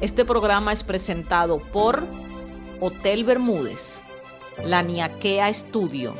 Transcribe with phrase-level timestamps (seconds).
[0.00, 2.02] Este programa es presentado por
[2.80, 4.00] Hotel Bermúdez,
[4.64, 6.14] La Niaquea Estudio,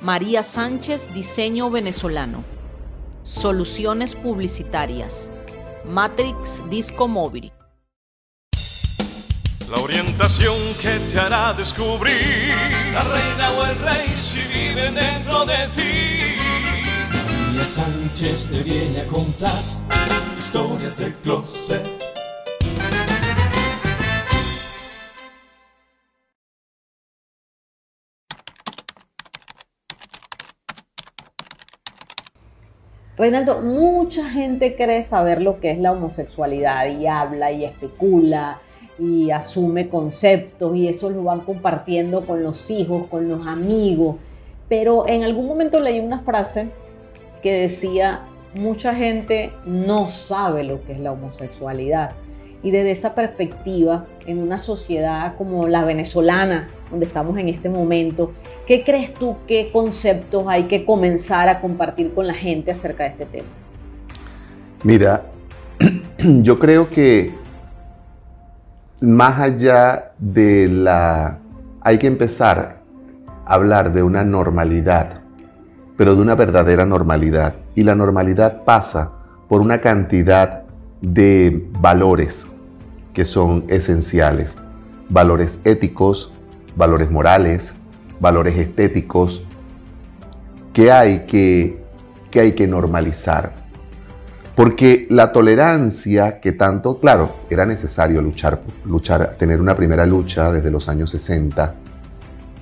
[0.00, 2.42] María Sánchez Diseño Venezolano,
[3.22, 5.30] Soluciones Publicitarias,
[5.84, 7.52] Matrix Disco Móvil.
[9.70, 12.52] La orientación que te hará descubrir
[12.92, 16.36] la reina o el rey si viven dentro de ti.
[17.46, 19.62] María Sánchez te viene a contar
[20.36, 22.03] historias del closet.
[33.24, 38.60] Reinaldo, mucha gente cree saber lo que es la homosexualidad y habla y especula
[38.98, 44.16] y asume conceptos y eso lo van compartiendo con los hijos, con los amigos.
[44.68, 46.68] Pero en algún momento leí una frase
[47.42, 48.26] que decía,
[48.60, 52.10] mucha gente no sabe lo que es la homosexualidad.
[52.64, 58.32] Y desde esa perspectiva, en una sociedad como la venezolana, donde estamos en este momento,
[58.66, 63.10] ¿qué crees tú, qué conceptos hay que comenzar a compartir con la gente acerca de
[63.10, 63.48] este tema?
[64.82, 65.26] Mira,
[66.18, 67.34] yo creo que
[69.02, 71.38] más allá de la...
[71.82, 72.80] Hay que empezar
[73.44, 75.20] a hablar de una normalidad,
[75.98, 77.56] pero de una verdadera normalidad.
[77.74, 79.12] Y la normalidad pasa
[79.50, 80.62] por una cantidad
[81.02, 82.48] de valores
[83.14, 84.56] que son esenciales.
[85.08, 86.32] Valores éticos,
[86.76, 87.72] valores morales,
[88.20, 89.44] valores estéticos,
[90.72, 91.82] que hay que,
[92.30, 93.64] que, hay que normalizar.
[94.56, 100.70] Porque la tolerancia que tanto, claro, era necesario luchar, luchar, tener una primera lucha desde
[100.70, 101.74] los años 60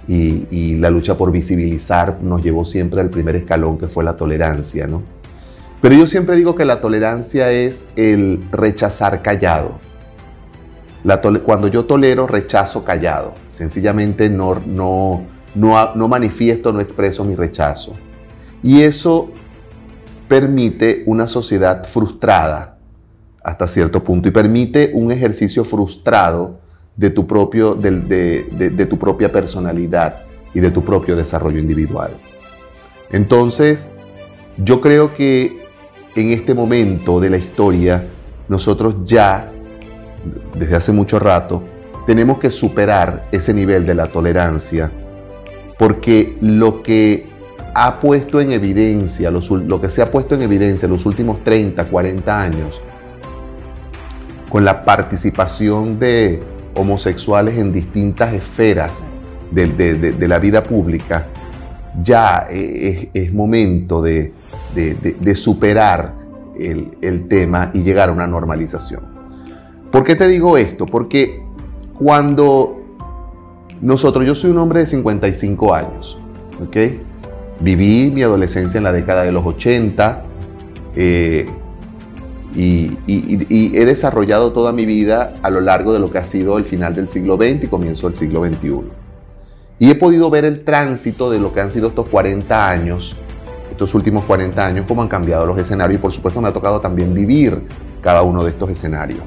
[0.08, 4.16] y, y, la lucha por visibilizar nos llevó siempre al primer escalón que fue la
[4.16, 5.02] tolerancia, ¿no?
[5.80, 9.78] Pero yo siempre digo que la tolerancia es el rechazar callado.
[11.44, 13.34] Cuando yo tolero, rechazo callado.
[13.52, 17.94] Sencillamente no, no, no, no manifiesto, no expreso mi rechazo.
[18.62, 19.30] Y eso
[20.28, 22.78] permite una sociedad frustrada
[23.44, 26.60] hasta cierto punto y permite un ejercicio frustrado
[26.96, 30.22] de tu, propio, de, de, de, tu propia personalidad
[30.54, 32.18] y de tu propio desarrollo individual.
[33.10, 33.88] Entonces,
[34.58, 35.66] yo creo que
[36.14, 38.08] en este momento de la historia,
[38.48, 39.51] nosotros ya,
[40.54, 41.62] desde hace mucho rato,
[42.06, 44.90] tenemos que superar ese nivel de la tolerancia,
[45.78, 47.30] porque lo que
[47.74, 51.88] ha puesto en evidencia, lo que se ha puesto en evidencia en los últimos 30,
[51.88, 52.82] 40 años,
[54.48, 56.42] con la participación de
[56.74, 59.04] homosexuales en distintas esferas
[59.50, 61.28] de, la vida pública,
[62.02, 64.32] ya es, es momento de,
[65.34, 66.14] superar
[66.58, 69.11] el tema y llegar a una normalización.
[69.92, 70.86] ¿Por qué te digo esto?
[70.86, 71.42] Porque
[71.98, 72.80] cuando
[73.82, 76.18] nosotros, yo soy un hombre de 55 años,
[76.66, 76.76] ¿ok?
[77.60, 80.24] Viví mi adolescencia en la década de los 80
[80.96, 81.46] eh,
[82.54, 86.64] y, he desarrollado toda mi vida a lo largo de lo que ha sido el
[86.64, 88.84] final del siglo XX y comienzo del siglo XXI.
[89.78, 93.14] Y he podido ver el tránsito de lo que han sido estos 40 años,
[93.70, 96.80] estos últimos 40 años, cómo han cambiado los escenarios y por supuesto me ha tocado
[96.80, 97.60] también vivir
[98.00, 99.22] cada uno de estos escenarios.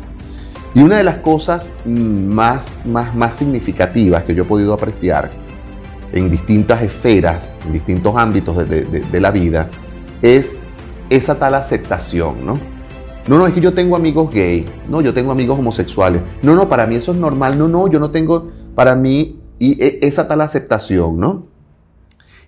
[0.75, 5.31] Y una de las cosas más, más, más significativas que yo he podido apreciar
[6.12, 9.69] en distintas esferas, en distintos ámbitos de, la vida,
[10.22, 10.53] es
[11.09, 12.59] esa tal aceptación, ¿no?
[13.25, 16.68] No, no, es que yo tengo amigos gay, no, yo tengo amigos homosexuales, no, no,
[16.68, 20.28] para mí eso es normal, no, no, yo no tengo, para mí, y e, esa
[20.28, 21.47] tal aceptación, ¿no?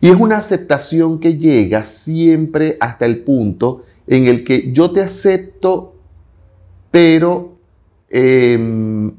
[0.01, 5.01] Y es una aceptación que llega siempre hasta el punto en el que yo te
[5.01, 5.95] acepto,
[6.91, 7.56] pero
[8.09, 9.12] eh,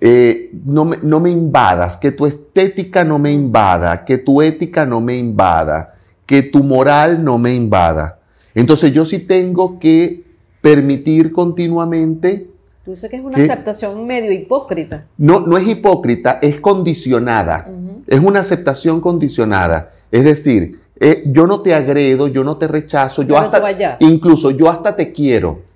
[0.00, 4.86] eh, no, me, no, me, invadas, que tu estética no me invada, que tu ética
[4.86, 8.18] no me invada, que tu moral no me invada.
[8.54, 10.24] Entonces yo sí tengo que
[10.60, 12.48] permitir continuamente...
[12.84, 15.04] Tú dices que es una que, aceptación medio hipócrita.
[15.18, 17.66] No, no es hipócrita, es condicionada.
[17.68, 18.02] Uh -huh.
[18.06, 19.92] Es una aceptación condicionada.
[20.10, 23.62] Es decir, eh, yo no te agredo, yo no te rechazo, yo hasta,
[24.00, 25.69] incluso yo hasta te quiero.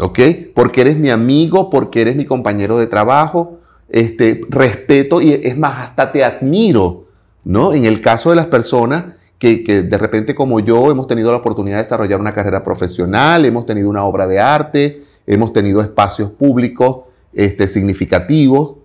[0.00, 0.18] ¿Ok?
[0.54, 3.58] Porque eres mi amigo, porque eres mi compañero de trabajo,
[3.88, 7.06] este, respeto y es más, hasta te admiro,
[7.44, 7.72] ¿no?
[7.72, 9.04] En el caso de las personas
[9.38, 13.44] que, que, de repente como yo hemos tenido la oportunidad de desarrollar una carrera profesional,
[13.44, 17.02] hemos tenido una obra de arte, hemos tenido espacios públicos
[17.32, 18.76] este, significativos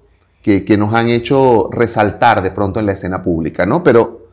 [0.41, 3.83] que, que nos han hecho resaltar de pronto en la escena pública, ¿no?
[3.83, 4.27] Pero,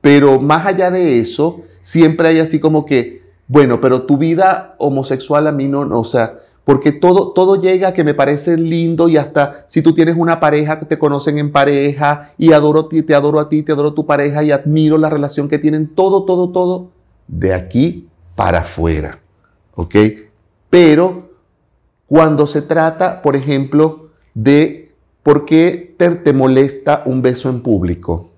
[0.00, 5.46] pero más allá de eso, siempre hay así como que, bueno, pero tu vida homosexual
[5.46, 9.18] a mí no, no, o sea, porque todo, todo llega que me parece lindo y
[9.18, 13.14] hasta si tú tienes una pareja que te conocen en pareja y adoro ti, te
[13.14, 16.24] adoro a ti, te adoro a tu pareja y admiro la relación que tienen, todo,
[16.24, 16.90] todo, todo
[17.28, 19.20] de aquí para afuera.
[19.74, 19.94] ¿Ok?
[20.70, 21.30] Pero
[22.06, 24.92] cuando se trata, por ejemplo, de
[25.22, 28.30] por qué te, molesta un beso en público,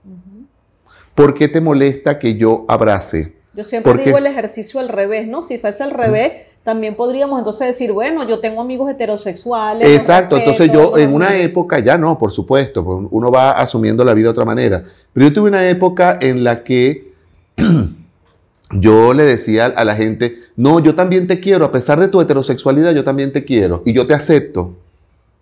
[1.15, 3.36] ¿por qué te molesta que yo abrace?
[3.57, 5.43] Yo siempre digo el ejercicio al revés, ¿no?
[5.43, 6.33] Si fuese al revés,
[6.63, 9.89] también podríamos entonces decir, bueno, yo tengo amigos heterosexuales.
[9.89, 14.13] Exacto, entonces yo en una época, ya no, por supuesto, pues, uno va asumiendo la
[14.13, 17.13] vida de otra manera, pero yo tuve una época en la que
[18.73, 22.21] yo le decía a la gente, no, yo también te quiero, a pesar de tu
[22.21, 24.75] heterosexualidad, yo también te quiero y yo te acepto,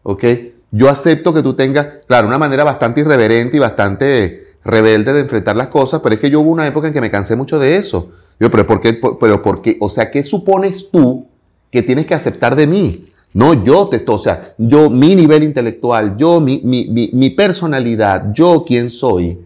[0.04, 0.24] ¿ok?
[0.70, 5.56] Yo acepto que tú tengas, claro, una manera bastante irreverente y bastante rebelde de enfrentar
[5.56, 7.76] las cosas, pero es que yo hubo una época en que me cansé mucho de
[7.76, 8.94] eso pero ¿por qué?
[9.20, 11.26] Pero ¿por O sea, ¿qué supones tú
[11.70, 13.06] que tienes que aceptar de mí?
[13.32, 18.90] No, yo te, o sea, yo, mi nivel intelectual, yo, mi, mi, personalidad, yo quién
[18.90, 19.40] soy,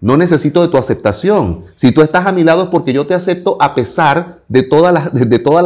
[0.00, 1.64] no necesito de tu aceptación.
[1.76, 4.92] Si tú estás a mi lado es porque yo te acepto a pesar de todas
[4.92, 5.62] las, de, todas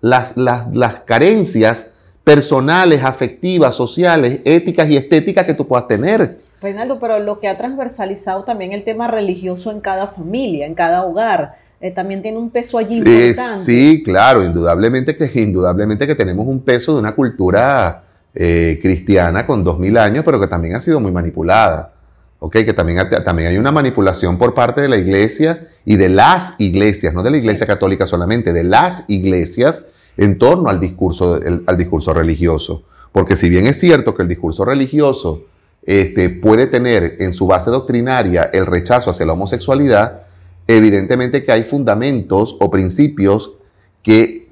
[0.00, 1.88] las, las, las, carencias
[2.22, 6.38] personales, afectivas, sociales, éticas y estéticas que tú puedas tener.
[6.60, 11.04] Reinaldo, pero lo que ha transversalizado también el tema religioso en cada familia, en cada
[11.04, 13.64] hogar eh, también tiene un peso allí eh, importante.
[13.64, 18.02] sí, claro, indudablemente que, indudablemente que tenemos un peso de una cultura
[18.34, 21.94] eh, cristiana con dos mil años, pero que también ha sido muy manipulada.
[22.40, 26.54] Okay, que también, también hay una manipulación por parte de la iglesia y de las
[26.58, 29.82] iglesias, no de la iglesia católica solamente, de las iglesias
[30.16, 32.84] en torno al discurso, al discurso religioso.
[33.10, 35.46] Porque si bien es cierto que el discurso religioso
[35.88, 40.24] este, puede tener en su base doctrinaria el rechazo hacia la homosexualidad,
[40.66, 43.54] evidentemente que hay fundamentos o principios
[44.02, 44.50] que,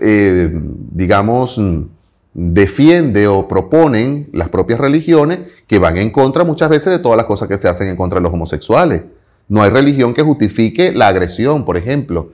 [0.00, 0.48] eh,
[0.92, 1.60] digamos,
[2.34, 7.26] defiende o proponen las propias religiones que van en contra muchas veces de todas las
[7.26, 9.02] cosas que se hacen en contra de los homosexuales.
[9.48, 12.30] No hay religión que justifique la agresión, por ejemplo,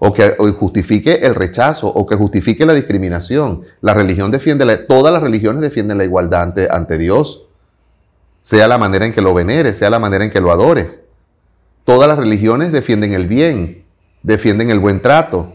[0.00, 3.62] o que justifique el rechazo, o que justifique la discriminación.
[3.82, 7.44] La religión defiende, todas las religiones defienden la igualdad ante Dios,
[8.42, 11.04] sea la manera en que lo veneres, sea la manera en que lo adores.
[11.84, 13.84] Todas las religiones defienden el bien,
[14.22, 15.54] defienden el buen trato.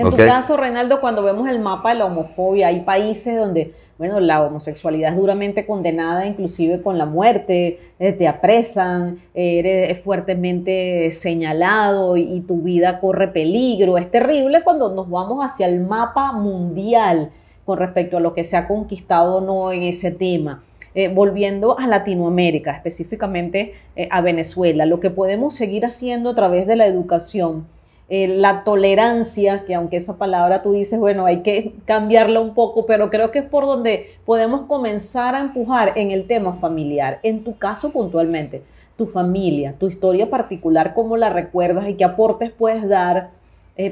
[0.00, 4.18] En tu caso, Reinaldo, cuando vemos el mapa de la homofobia, hay países donde, bueno,
[4.18, 12.16] la homosexualidad es duramente condenada, inclusive con la muerte, eh, te apresan, eres fuertemente señalado
[12.16, 13.98] y, tu vida corre peligro.
[13.98, 17.30] Es terrible cuando nos vamos hacia el mapa mundial
[17.66, 20.62] con respecto a lo que se ha conquistado o no en ese tema.
[20.92, 26.66] Eh, volviendo a Latinoamérica, específicamente eh, a Venezuela, lo que podemos seguir haciendo a través
[26.66, 27.68] de la educación,
[28.08, 32.86] eh, la tolerancia, que aunque esa palabra tú dices, bueno, hay que cambiarla un poco,
[32.86, 37.20] pero creo que es por donde podemos comenzar a empujar en el tema familiar.
[37.22, 38.64] En tu caso puntualmente,
[38.96, 43.30] tu familia, tu historia particular, cómo la recuerdas y qué aportes puedes dar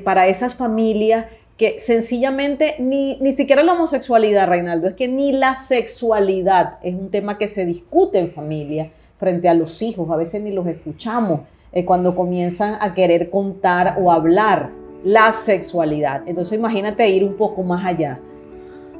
[0.04, 1.26] para esas familias
[1.58, 7.10] que sencillamente ni, ni siquiera la homosexualidad, Reinaldo, es que ni la sexualidad es un
[7.10, 11.40] tema que se discute en familia frente a los hijos, a veces ni los escuchamos
[11.72, 14.70] eh, cuando comienzan a querer contar o hablar
[15.04, 16.22] la sexualidad.
[16.26, 18.20] Entonces imagínate ir un poco más allá.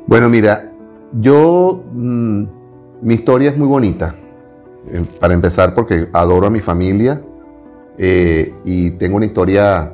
[0.08, 0.69] Bueno, mira,
[1.20, 2.43] yo, mm,
[3.03, 4.17] mi historia es muy bonita,
[4.91, 7.22] eh, para empezar porque adoro a mi familia
[7.96, 9.93] eh, y tengo una historia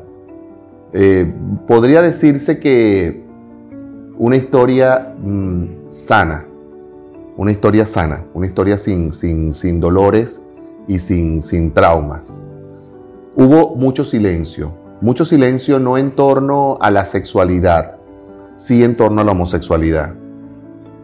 [0.97, 1.27] eh,
[1.67, 3.25] podría decirse que
[4.17, 6.47] una historia mm, sana,
[7.37, 10.41] una historia sana, una historia sin, sin, dolores
[10.87, 12.37] y sin, sin traumas.
[13.35, 17.97] Hubo mucho silencio, mucho silencio no en torno a la sexualidad,
[18.57, 20.15] sí en torno a la homosexualidad.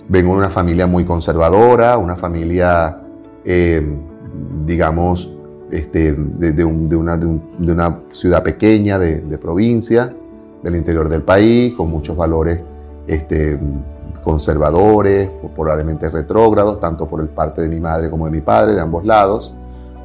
[0.09, 3.01] Vengo de una familia muy conservadora, una familia,
[3.45, 3.85] eh,
[4.65, 5.29] digamos,
[5.71, 10.15] este, de, una, ciudad pequeña, de, provincia,
[10.63, 12.61] del interior del país, con muchos valores
[13.07, 13.59] este,
[14.23, 18.81] conservadores, probablemente retrógrados, tanto por el parte de mi madre como de mi padre, de
[18.81, 19.55] ambos lados,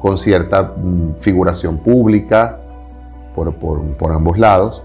[0.00, 2.58] con cierta mm, figuración pública
[3.34, 4.82] por, ambos lados.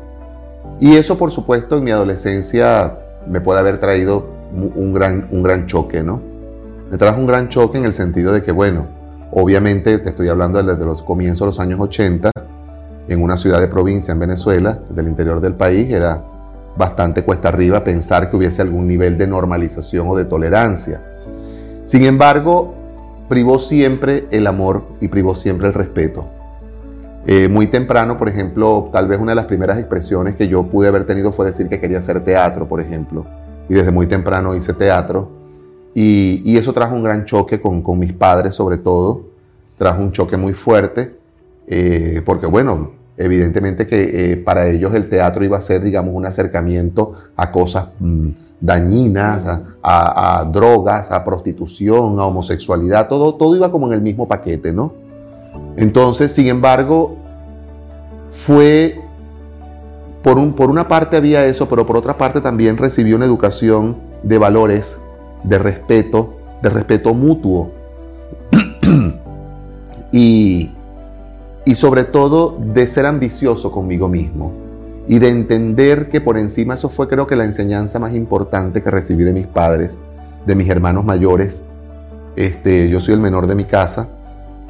[0.79, 2.97] Y eso, por supuesto, en mi adolescencia
[3.27, 6.21] me puede haber traído un gran, un gran choque, ¿no?
[6.89, 8.87] Me trajo un gran choque en el sentido de que, bueno,
[9.33, 12.31] Obviamente te estoy hablando desde los comienzos de los años 80,
[13.07, 16.23] en una ciudad de provincia en Venezuela, del interior del país, era
[16.77, 21.01] bastante cuesta arriba pensar que hubiese algún nivel de normalización o de tolerancia.
[21.85, 22.73] Sin embargo,
[23.27, 26.25] privó siempre el amor y privó siempre el respeto.
[27.25, 30.87] Eh, muy temprano, por ejemplo, tal vez una de las primeras expresiones que yo pude
[30.87, 33.25] haber tenido fue decir que quería hacer teatro, por ejemplo.
[33.69, 35.40] Y desde muy temprano hice teatro.
[35.93, 39.23] Y, eso trajo un gran choque con, mis padres, sobre todo.
[39.77, 41.15] Trajo un choque muy fuerte,
[41.67, 46.25] eh, porque bueno, evidentemente que eh, para ellos el teatro iba a ser, digamos, un
[46.25, 48.29] acercamiento a cosas mm,
[48.59, 49.45] dañinas,
[49.81, 54.93] a, drogas, a prostitución, a homosexualidad, todo, todo iba como en el mismo paquete, ¿no?
[55.77, 57.17] Entonces, sin embargo,
[58.29, 59.01] fue,
[60.23, 63.97] por, un, por una parte había eso, pero por otra parte también recibió una educación
[64.23, 64.97] de valores,
[65.43, 67.71] de respeto, de respeto mutuo.
[70.11, 70.71] y,
[71.65, 74.51] y sobre todo de ser ambicioso conmigo mismo
[75.07, 78.91] y de entender que por encima eso fue creo que la enseñanza más importante que
[78.91, 79.99] recibí de mis padres,
[80.45, 81.61] de mis hermanos mayores.
[82.35, 84.07] Este, yo soy el menor de mi casa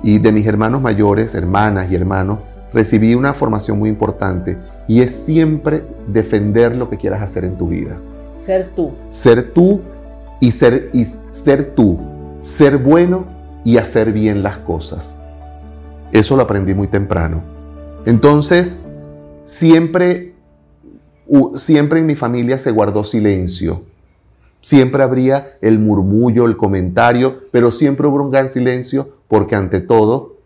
[0.02, 2.40] y de mis hermanos mayores, hermanas y hermanos,
[2.74, 7.68] recibí una formación muy importante y es siempre defender lo que quieras hacer en tu
[7.68, 7.98] vida.
[8.36, 8.94] Ser tú.
[9.12, 9.82] Ser tú
[10.42, 11.98] y ser, y ser tú.
[12.42, 13.26] Ser bueno
[13.64, 15.14] y hacer bien las cosas.
[16.12, 17.42] Eso lo aprendí muy temprano.
[18.06, 18.76] Entonces,
[19.46, 20.34] siempre,
[21.56, 23.84] siempre en mi familia se guardó silencio.
[24.62, 30.38] Siempre habría el murmullo, el comentario, pero siempre hubo un gran silencio porque ante todo,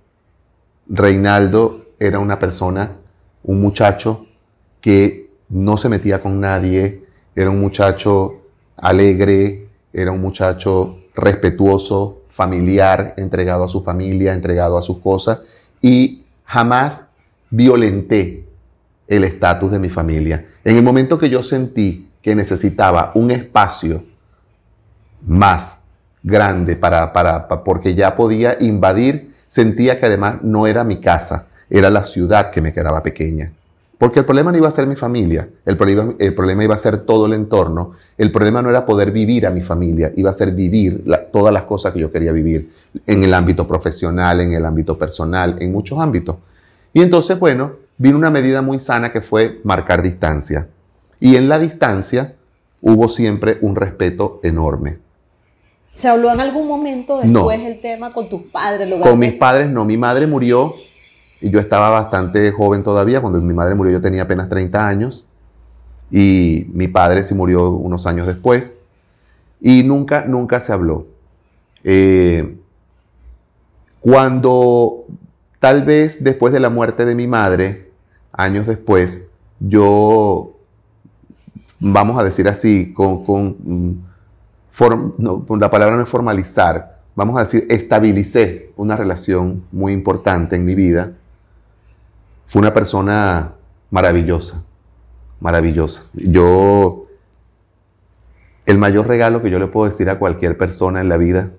[0.88, 2.98] Reinaldo era una persona,
[3.44, 4.28] un muchacho
[4.82, 7.04] que no se metía con nadie,
[7.36, 8.42] era un muchacho
[8.78, 9.65] alegre,
[9.96, 15.40] era un muchacho respetuoso, familiar, entregado a su familia, entregado a sus cosas,
[15.82, 17.06] y jamás
[17.50, 18.46] violenté
[19.08, 20.46] el estatus de mi familia.
[20.64, 24.04] En el momento que yo sentí que necesitaba un espacio
[25.26, 25.78] más
[26.24, 31.90] grande para, para, porque ya podía invadir, sentía que además no era mi casa, era
[31.90, 33.54] la ciudad que me quedaba pequeña.
[33.98, 36.78] Porque el problema no iba a ser mi familia, el problema, el problema iba a
[36.78, 40.34] ser todo el entorno, el problema no era poder vivir a mi familia, iba a
[40.34, 42.72] ser vivir todas las cosas que yo quería vivir
[43.08, 46.36] en el ámbito profesional, en el ámbito personal, en muchos ámbitos.
[46.94, 50.68] Y entonces, bueno, vino una medida muy sana que fue marcar distancia.
[51.20, 52.34] Y en la distancia
[52.82, 54.98] hubo siempre un respeto enorme.
[55.94, 58.94] ¿Se habló en algún momento después el tema con tus padres?
[59.02, 59.86] Con mis padres no.
[59.86, 60.76] Mi madre murió
[61.42, 63.22] y yo estaba bastante joven todavía.
[63.22, 65.28] Cuando mi madre murió yo tenía apenas 30 años.
[66.12, 68.76] Y mi padre sí murió unos años después.
[69.60, 71.08] Y nunca, nunca se habló.
[71.84, 72.58] Eh,
[74.00, 75.06] cuando
[75.60, 77.92] tal vez después de la muerte de mi madre,
[78.32, 79.28] años después,
[79.60, 80.58] yo,
[81.80, 87.66] vamos a decir así, con, con mm, la palabra no es formalizar, vamos a decir,
[87.70, 91.14] estabilicé una relación muy importante en mi vida.
[92.46, 93.54] Fue una persona
[93.90, 94.64] maravillosa,
[95.40, 96.04] maravillosa.
[96.14, 97.08] Yo,
[98.66, 101.52] el mayor regalo que yo le puedo decir a cualquier persona en la vida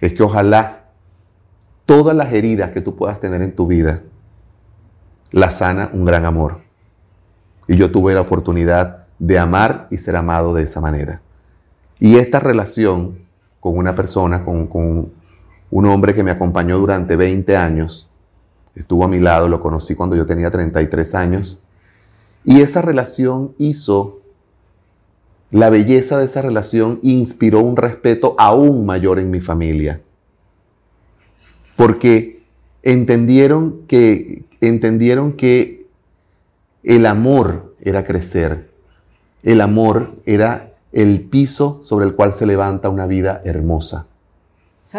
[0.00, 0.84] es que ojalá
[1.86, 4.02] todas las heridas que tú puedas tener en tu vida
[5.30, 6.60] la sana un gran amor.
[7.66, 11.20] Y yo tuve la oportunidad de amar y ser amado de esa manera.
[11.98, 13.18] Y esta relación
[13.60, 14.68] con una persona, con,
[15.70, 18.07] un hombre que me acompañó durante 20 años,
[18.78, 21.62] estuvo a mi lado, lo conocí cuando yo tenía 33 años,
[22.44, 24.20] y esa relación hizo,
[25.50, 30.00] la belleza de esa relación inspiró un respeto aún mayor en mi familia,
[31.76, 32.42] porque
[32.82, 35.86] entendieron que, entendieron que
[36.82, 38.70] el amor era crecer,
[39.42, 44.06] el amor era el piso sobre el cual se levanta una vida hermosa.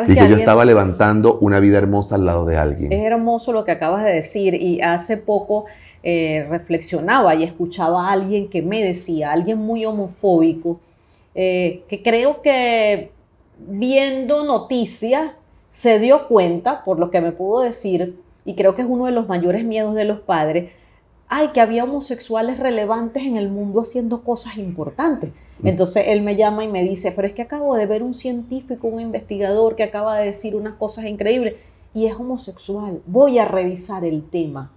[0.07, 2.91] Y que, yo estaba levantando una vida hermosa al lado de alguien.
[2.91, 5.65] Es hermoso lo que acabas de decir y hace poco
[6.03, 10.79] eh, reflexionaba y escuchaba a alguien que me decía, alguien muy homofóbico,
[11.33, 13.11] eh, que creo que
[13.57, 15.31] viendo noticias
[15.69, 18.15] se dio cuenta, por lo que me pudo decir,
[18.45, 20.71] y creo que es uno de los mayores miedos de los padres,
[21.29, 25.29] ay, que había homosexuales relevantes en el mundo haciendo cosas importantes.
[25.59, 25.67] Mm.
[25.67, 28.87] Entonces él me llama y me dice, pero es que acabo de ver un científico,
[28.87, 31.53] un investigador que acaba de decir unas cosas increíbles
[31.93, 34.71] y es homosexual, voy a revisar el tema.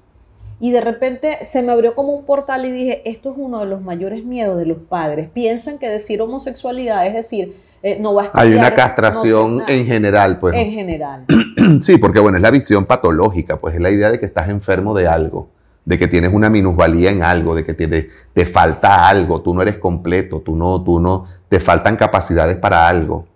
[0.61, 3.67] Y de repente se me abrió como un portal y dije, esto es uno de
[3.67, 5.29] los mayores miedos de los padres.
[5.31, 10.39] Piensan que decir homosexualidad es decir, eh, no va a Hay una castración en general,
[10.39, 10.55] pues.
[10.55, 11.25] En general.
[11.81, 14.95] sí, porque bueno, es la visión patológica, pues es la idea de que estás enfermo
[14.95, 15.49] de algo
[15.85, 19.63] de que tienes una minusvalía en algo, de que te, te, falta algo, tú no
[19.63, 23.27] eres completo, tú no, tú no, te faltan capacidades para algo.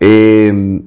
[0.00, 0.82] Em,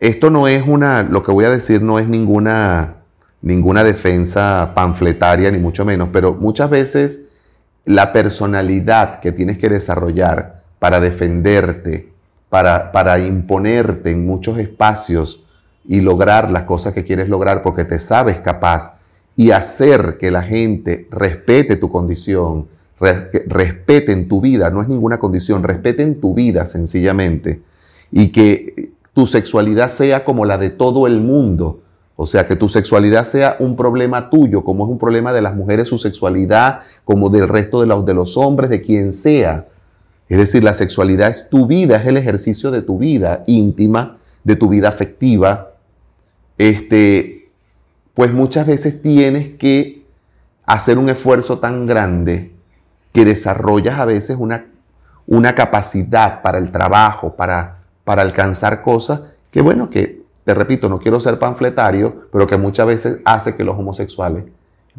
[0.00, 2.96] esto no es una, lo que voy a decir no es ninguna,
[3.40, 7.20] ninguna defensa panfletaria, ni mucho menos, pero muchas veces
[7.86, 12.12] la personalidad que tienes que desarrollar para defenderte,
[12.50, 15.44] para, para imponerte en muchos espacios
[15.86, 18.93] y lograr las cosas que quieres lograr porque te sabes capaz
[19.36, 25.18] y hacer que la gente respete tu condición, respete en tu vida, no es ninguna
[25.18, 27.60] condición, respete en tu vida sencillamente
[28.12, 31.80] y que tu sexualidad sea como la de todo el mundo.
[32.16, 35.56] O sea, que tu sexualidad sea un problema tuyo, como es un problema de las
[35.56, 39.66] mujeres su sexualidad, como del resto de los, de los hombres, de quien sea.
[40.28, 44.54] Es decir, la sexualidad es tu vida, es el ejercicio de tu vida íntima, de
[44.54, 45.72] tu vida afectiva.
[46.56, 47.43] Este,
[48.14, 50.06] pues muchas veces tienes que
[50.64, 52.52] hacer un esfuerzo tan grande
[53.12, 54.66] que desarrollas a veces una,
[55.26, 60.98] una capacidad para el trabajo, para, para alcanzar cosas, que bueno, que te repito, no
[60.98, 64.44] quiero ser panfletario, pero que muchas veces hace que los homosexuales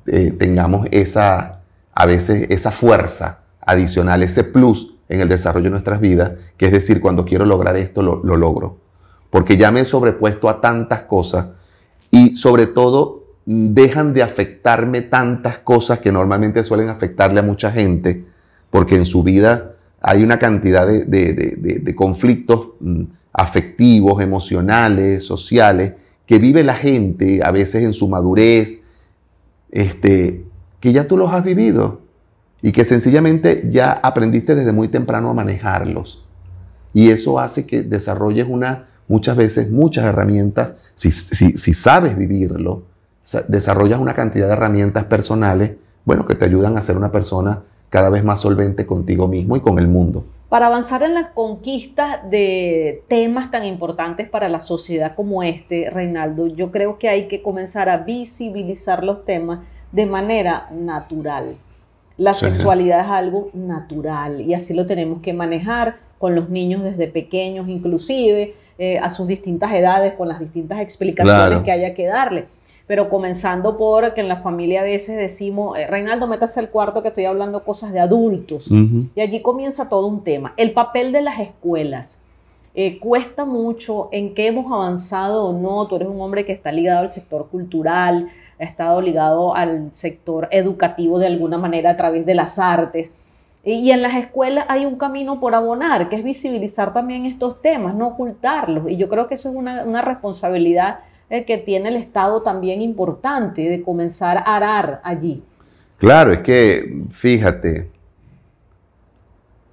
[0.08, 1.62] eh, tengamos esa,
[1.94, 6.72] a veces, esa fuerza adicional, ese plus en el desarrollo de nuestras vidas, que es
[6.72, 8.78] decir, cuando quiero lograr esto, lo, lo logro.
[9.30, 11.48] Porque ya me he sobrepuesto a tantas cosas
[12.16, 18.24] y sobre todo dejan de afectarme tantas cosas que normalmente suelen afectarle a mucha gente,
[18.70, 23.04] porque en su vida hay una cantidad de, conflictos mm,
[23.34, 25.96] afectivos, emocionales, sociales,
[26.26, 28.80] que vive la gente a veces en su madurez,
[29.70, 30.46] este,
[30.80, 32.00] que ya tú los has vivido
[32.62, 36.26] y que sencillamente ya aprendiste desde muy temprano a manejarlos.
[36.94, 42.84] Y eso hace que desarrolles una, muchas veces muchas herramientas, si, si sabes vivirlo,
[43.48, 45.72] desarrollas una cantidad de herramientas personales,
[46.06, 49.62] bueno, que te ayudan a ser una persona cada vez más solvente contigo mismo y
[49.62, 50.26] con el mundo.
[50.50, 56.48] Para avanzar en la conquista de temas tan importantes para la sociedad como este, Reinaldo,
[56.48, 59.60] yo creo que hay que comenzar a visibilizar los temas
[59.92, 61.58] de manera natural.
[62.18, 67.08] La sexualidad es algo natural y así lo tenemos que manejar con los niños desde
[67.08, 72.46] pequeños, inclusive eh, a sus distintas edades, con las distintas explicaciones que haya que darle
[72.88, 77.02] pero comenzando por que en la familia a veces decimos, eh, Reinaldo, métase al cuarto
[77.02, 78.70] que estoy hablando cosas de adultos.
[78.70, 80.54] Y allí comienza todo un tema.
[80.58, 82.20] El papel de las escuelas.
[82.76, 85.88] Eh, cuesta mucho en qué hemos avanzado o no.
[85.88, 90.48] Tú eres un hombre que está ligado al sector cultural, ha estado ligado al sector
[90.52, 93.12] educativo de alguna manera a través de las artes.
[93.66, 97.96] Y en las escuelas hay un camino por abonar, que es visibilizar también estos temas,
[97.96, 98.90] no ocultarlos.
[98.90, 101.00] Y yo creo que eso es una, una responsabilidad
[101.30, 105.44] que tiene el Estado también importante de comenzar a arar allí.
[105.98, 107.90] Claro, es que, fíjate,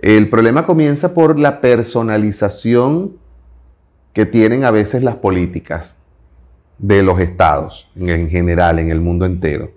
[0.01, 3.17] el problema comienza por la personalización
[4.13, 5.97] que tienen a veces las políticas
[6.79, 9.71] de los estados en general, en el mundo entero.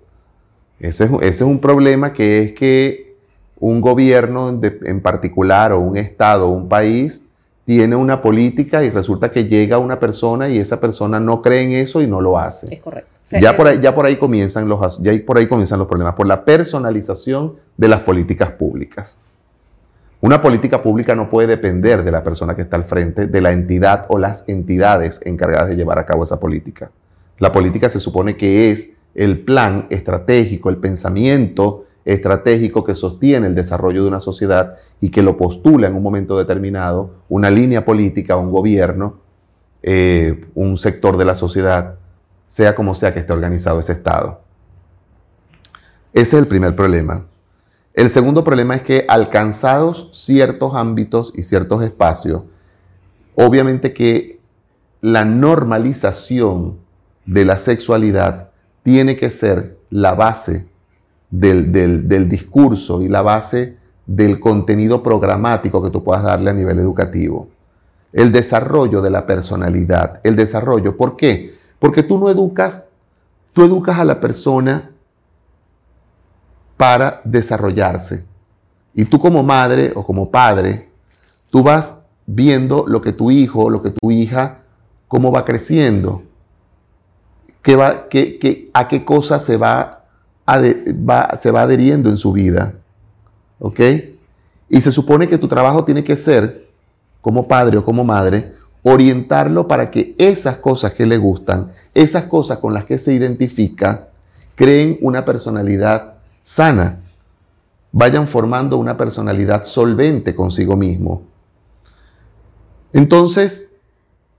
[0.79, 3.14] Ese es, un problema que es que
[3.59, 7.21] un gobierno en particular o un estado o un país
[7.65, 11.71] tiene una política y resulta que llega una persona y esa persona no cree en
[11.71, 12.73] eso y no lo hace.
[12.73, 13.09] Es correcto.
[13.31, 16.27] ya, por ahí, ya por ahí comienzan los ya por ahí comienzan los problemas por
[16.27, 19.19] la personalización de las políticas públicas.
[20.21, 23.51] Una política pública no puede depender de la persona que está al frente, de la
[23.51, 26.91] entidad o las entidades encargadas de llevar a cabo esa política.
[27.39, 33.55] La política se supone que es el plan estratégico, el pensamiento estratégico que sostiene el
[33.55, 38.37] desarrollo de una sociedad y que lo postula en un momento determinado una línea política,
[38.37, 39.17] un gobierno,
[39.81, 41.95] eh, un sector de la sociedad,
[42.47, 44.41] sea como sea que esté organizado ese Estado.
[46.13, 47.25] Ese es el primer problema.
[47.93, 52.43] El segundo problema es que alcanzados ciertos ámbitos y ciertos espacios,
[53.35, 54.39] obviamente que
[55.01, 56.77] la normalización
[57.25, 58.49] de la sexualidad
[58.83, 60.67] tiene que ser la base
[61.39, 67.49] del, discurso y la base del contenido programático que tú puedas darle a nivel educativo.
[68.13, 70.95] El desarrollo de la personalidad, el desarrollo.
[70.95, 71.55] ¿Por qué?
[71.79, 72.85] Porque tú no educas,
[73.53, 74.91] tú educas a la persona
[76.77, 78.23] para desarrollarse.
[78.93, 80.89] Y tú como madre o como padre,
[81.49, 81.93] tú vas
[82.25, 84.59] viendo lo que tu hijo, lo que tu hija,
[85.07, 86.23] cómo va creciendo,
[87.61, 89.57] qué va, qué, a qué cosa se
[90.47, 92.75] se va adheriendo en su vida.
[93.59, 93.79] ¿Ok?
[94.69, 96.67] Y se supone que tu trabajo tiene que ser,
[97.21, 98.53] como padre o como madre,
[98.83, 104.09] orientarlo para que esas cosas que le gustan, esas cosas con las que se identifica,
[104.53, 106.99] creen una personalidad sana,
[107.91, 111.23] vayan formando una personalidad solvente consigo mismo.
[112.93, 113.65] Entonces,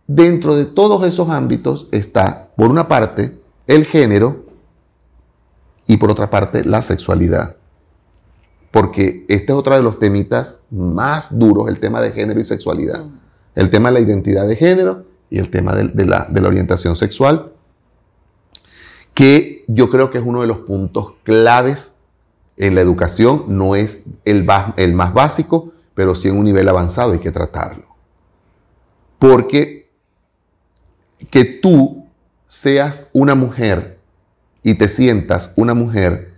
[0.06, 4.45] dentro de todos esos ámbitos está, por una parte, el género,
[5.86, 7.56] y por otra parte la sexualidad.
[8.70, 13.04] Porque este es otro de los temitas más duros, el tema de género y sexualidad.
[13.04, 13.20] Mm.
[13.54, 16.48] El tema de la identidad de género y el tema de, de la, de la
[16.48, 17.52] orientación sexual,
[19.14, 21.94] que yo creo que es uno de los puntos claves
[22.58, 23.44] en la educación.
[23.48, 24.46] No es el,
[24.76, 27.86] el más básico, pero sí en un nivel avanzado hay que tratarlo.
[29.18, 29.90] Porque
[31.30, 32.06] que tú
[32.46, 33.95] seas una mujer
[34.66, 36.32] y te sientas una mujer,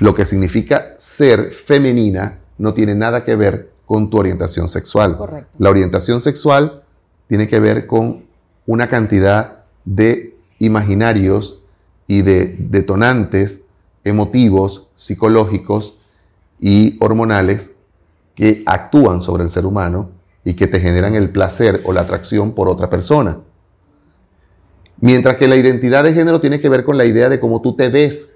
[0.00, 5.16] lo que significa ser femenina no tiene nada que ver con tu orientación sexual.
[5.16, 5.52] Correcto.
[5.56, 6.82] La orientación sexual
[7.28, 8.24] tiene que ver con
[8.66, 11.60] una cantidad de imaginarios
[12.08, 13.60] y de detonantes
[14.02, 15.94] emotivos, psicológicos
[16.58, 17.70] y hormonales
[18.34, 20.10] que actúan sobre el ser humano
[20.42, 23.38] y que te generan el placer o la atracción por otra persona.
[25.00, 27.76] Mientras que la identidad de género tiene que ver con la idea de cómo tú
[27.76, 28.28] te ves,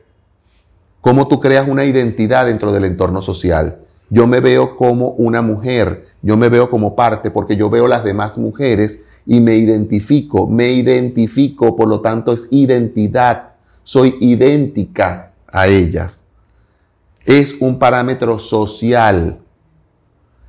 [1.00, 3.78] cómo tú creas una identidad dentro del entorno social.
[4.10, 8.04] Yo me veo como una mujer, yo me veo como parte porque yo veo las
[8.04, 13.50] demás mujeres y me identifico, me identifico, por lo tanto es identidad,
[13.84, 16.22] soy idéntica a ellas.
[17.24, 19.38] Es un parámetro social.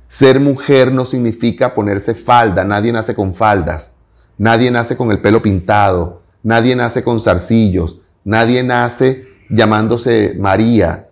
[0.08, 3.91] Ser mujer no significa ponerse falda, nadie nace con faldas,
[4.38, 11.08] nadie nace con el pelo pintado, nadie nace con zarcillos, nadie nace llamándose María.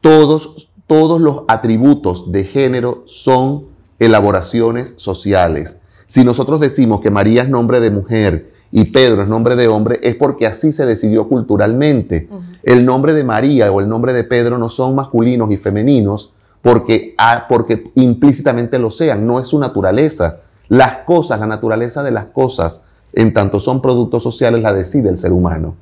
[0.00, 3.66] Todos, todos los atributos de género son
[3.98, 5.76] elaboraciones sociales.
[6.06, 9.98] Si nosotros decimos que María es nombre de mujer y Pedro es nombre de hombre,
[10.02, 12.28] es porque así se decidió culturalmente.
[12.62, 17.14] El nombre de María o el nombre de Pedro no son masculinos y femeninos porque,
[17.18, 20.41] ah, porque implícitamente lo sean, no es su naturaleza.
[20.72, 22.80] Las cosas, la naturaleza de las cosas,
[23.12, 25.76] en tanto son productos sociales, la decide el ser humano.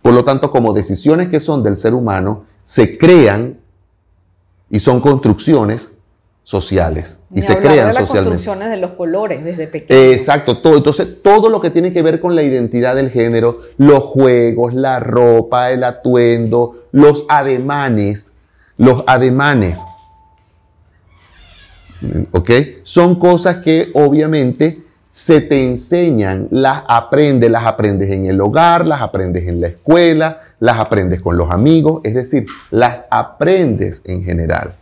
[0.00, 3.58] Por lo tanto, como decisiones que son del ser humano, se crean
[4.70, 5.90] y son construcciones
[6.44, 7.18] sociales.
[7.32, 8.36] Y se crean de las socialmente.
[8.36, 10.00] construcciones de los colores desde pequeño.
[10.00, 10.76] Exacto, todo.
[10.76, 15.00] Entonces, todo lo que tiene que ver con la identidad del género, los juegos, la
[15.00, 18.34] ropa, el atuendo, los ademanes,
[18.76, 19.80] los ademanes,
[22.32, 22.50] ¿ok?
[22.82, 29.00] Son cosas que obviamente se te enseñan, las aprendes, las aprendes en el hogar, las
[29.00, 34.74] aprendes en la escuela, las aprendes con los amigos, es decir, las aprendes en general.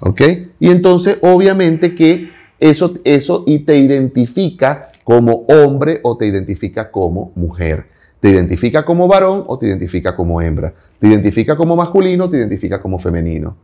[0.00, 0.20] ¿Ok?
[0.60, 7.32] Y entonces, obviamente que eso, eso y te identifica como hombre o te identifica como
[7.34, 7.86] mujer.
[8.20, 10.74] Te identifica como varón o te identifica como hembra.
[10.98, 13.56] Te identifica como masculino o te identifica como femenino.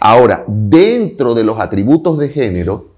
[0.00, 2.88] Ahora, dentro de los atributos de género,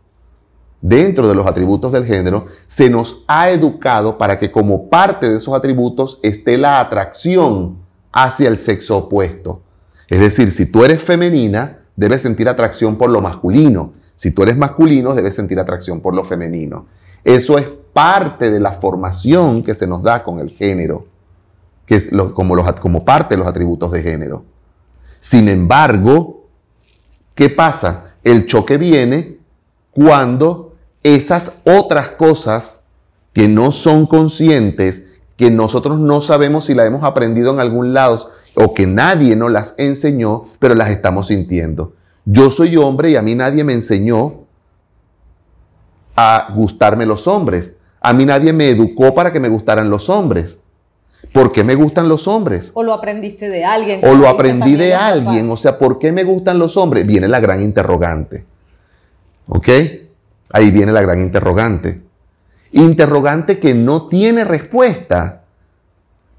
[0.80, 5.36] dentro de los atributos del género, se nos ha educado para que como parte de
[5.38, 7.78] esos atributos esté la atracción
[8.12, 9.62] hacia el sexo opuesto.
[10.08, 13.94] Es decir, si tú eres femenina, debes sentir atracción por lo masculino.
[14.16, 16.86] Si tú eres masculino, debes sentir atracción por lo femenino.
[17.24, 21.06] Eso es parte de la formación que se nos da con el género,
[21.86, 24.44] que es lo- como, parte de los atributos de género.
[25.20, 26.41] Sin embargo,
[27.34, 28.14] ¿qué pasa?
[28.24, 29.38] El choque viene
[29.90, 32.78] cuando esas otras cosas
[33.32, 35.04] que no son conscientes,
[35.36, 39.50] que nosotros no sabemos si las hemos aprendido en algún lado o que nadie nos
[39.50, 41.94] las enseñó, pero las estamos sintiendo.
[42.24, 44.42] Yo soy hombre y a mí nadie me enseñó
[46.14, 47.72] a gustarme los hombres.
[48.00, 50.58] A mí nadie me educó para que me gustaran los hombres.
[51.30, 52.72] ¿Por qué me gustan los hombres?
[52.74, 54.00] O lo aprendiste de alguien.
[54.04, 55.50] O lo aprendí de alguien.
[55.50, 57.06] O sea, ¿por qué me gustan los hombres?
[57.06, 58.44] Viene la gran interrogante.
[59.48, 59.68] ¿Ok?
[60.50, 62.02] Ahí viene la gran interrogante.
[62.72, 65.42] Interrogante que no tiene respuesta.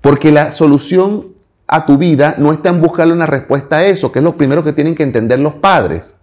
[0.01, 1.33] Porque la solución
[1.65, 4.63] a tu vida no está en buscarle una respuesta a eso, que es lo primero
[4.63, 6.15] que tienen que entender los padres.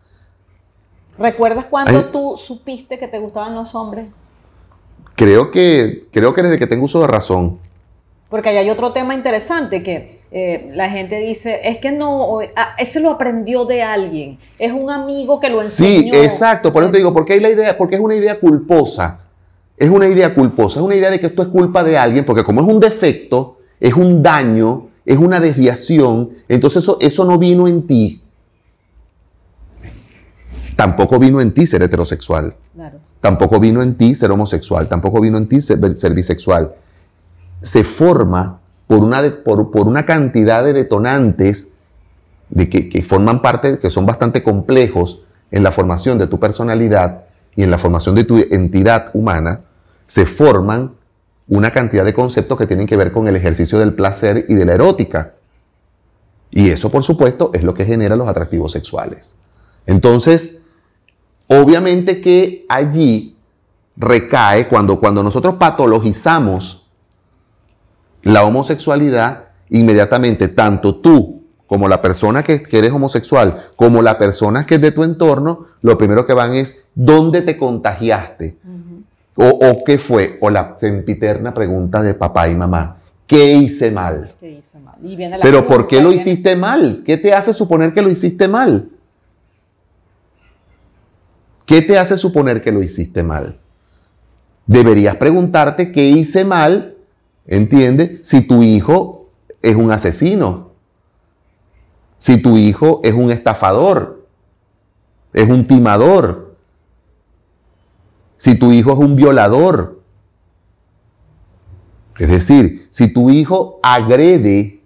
[1.19, 4.07] ¿Recuerdas cuando tú supiste que te gustaban los hombres?
[5.17, 7.59] Creo que, creo que desde que tengo uso de razón.
[8.31, 12.43] Porque ahí hay otro tema interesante que eh, la gente dice, es que no, o-
[12.55, 16.15] ah, ese lo aprendió de alguien, es un amigo que lo Sí, enseñó.
[16.23, 16.73] exacto.
[16.73, 19.21] Por eso te digo, porque hay la idea, porque es una idea culposa.
[19.77, 22.45] Es una idea culposa, es una idea de que esto es culpa de alguien, porque
[22.45, 27.67] como es un defecto, es un daño, es una desviación, entonces eso, eso no vino
[27.67, 28.23] en ti.
[30.77, 32.55] Tampoco vino en ti ser heterosexual.
[32.75, 32.99] Claro.
[33.21, 36.73] Tampoco vino en ti ser homosexual, tampoco vino en ti ser, ser bisexual.
[37.63, 41.69] Se forma por una, por, por una cantidad de detonantes
[42.49, 45.21] de que, que forman parte, que son bastante complejos
[45.51, 49.61] en la formación de tu personalidad y en la formación de tu entidad humana,
[50.07, 50.93] se forman
[51.49, 54.65] una cantidad de conceptos que tienen que ver con el ejercicio del placer y de
[54.65, 55.35] la erótica.
[56.51, 59.37] Y eso, por supuesto, es lo que genera los atractivos sexuales.
[59.87, 60.53] Entonces,
[61.49, 63.37] obviamente que allí
[63.97, 66.80] recae cuando, cuando nosotros patologizamos
[68.23, 74.75] la homosexualidad, inmediatamente tanto tú como la persona que, eres homosexual, como la persona que
[74.75, 78.57] es de tu entorno, lo primero que van es, ¿dónde te contagiaste?
[79.37, 80.37] o, qué fue?
[80.41, 84.35] O la sempiterna pregunta de papá y mamá, ¿qué hice mal?
[84.39, 85.41] ¿Qué hice mal?
[85.41, 87.03] Pero ¿por qué lo hiciste mal?
[87.07, 88.91] ¿Qué te hace suponer que lo hiciste mal?
[91.65, 93.59] ¿Qué te hace suponer que lo hiciste mal?
[94.67, 96.97] Deberías preguntarte qué hice mal,
[97.47, 98.21] ¿entiendes?
[98.29, 99.31] Si tu hijo
[99.63, 100.71] es un asesino,
[102.19, 104.27] si tu hijo es un estafador,
[105.33, 106.57] es un timador,
[108.37, 110.01] si tu hijo es un violador.
[112.19, 114.83] Es decir, si tu hijo agrede,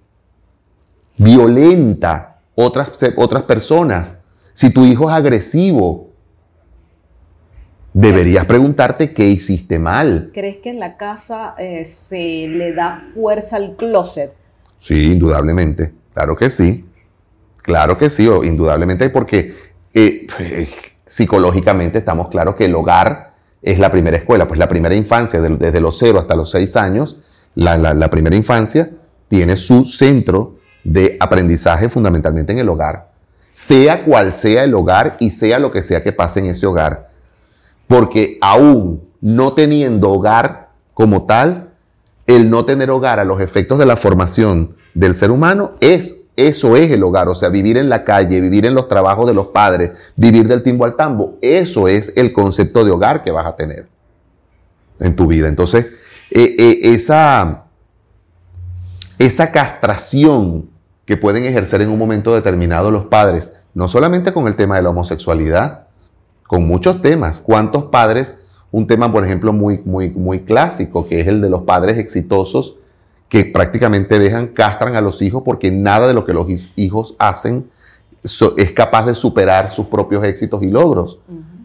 [1.17, 4.19] violenta otras, otras personas,
[4.53, 6.14] si tu hijo es agresivo,
[7.95, 10.31] deberías preguntarte qué hiciste mal.
[10.35, 14.35] ¿Crees que en la casa eh, se le da fuerza al closet?
[14.77, 15.95] Sí, indudablemente.
[16.13, 16.85] Claro que sí.
[17.63, 19.55] Claro que sí, indudablemente, porque
[19.95, 20.27] eh,
[21.07, 25.81] psicológicamente estamos claros que el hogar es la primera escuela, pues la primera infancia, desde
[25.81, 27.17] los 0 hasta los 6 años,
[27.55, 28.91] la, primera infancia
[29.29, 33.13] tiene su centro de aprendizaje fundamentalmente en el hogar,
[33.53, 37.14] sea cual sea el hogar y sea lo que sea que pase en ese hogar.
[37.87, 41.71] Porque aún no teniendo hogar como tal,
[42.27, 46.77] el no tener hogar a los efectos de la formación del ser humano es eso
[46.77, 49.49] es el hogar, o sea, vivir en la calle, vivir en los trabajos de los
[49.49, 53.55] padres, vivir del timbo al tambo, eso es el concepto de hogar que vas a
[53.55, 53.87] tener
[54.99, 55.49] en tu vida.
[55.49, 55.87] Entonces,
[56.31, 57.67] eh, eh, esa,
[59.19, 60.71] esa castración
[61.05, 64.83] que pueden ejercer en un momento determinado los padres, no solamente con el tema de
[64.83, 65.84] la homosexualidad,
[66.47, 67.41] con muchos temas.
[67.41, 68.37] ¿Cuántos padres?
[68.71, 72.77] Un tema, por ejemplo, muy, muy, muy clásico, que es el de los padres exitosos
[73.29, 77.69] que prácticamente dejan, castran a los hijos porque nada de lo que los hijos hacen
[78.23, 81.19] es capaz de superar sus propios éxitos y logros.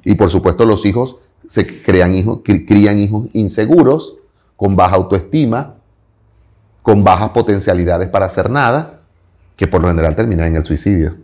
[0.03, 4.17] Y por supuesto los hijos se crean hijos, crían hijos inseguros,
[4.55, 5.75] con baja autoestima,
[6.81, 9.01] con bajas potencialidades para hacer nada,
[9.55, 11.15] que por lo general terminan en el suicidio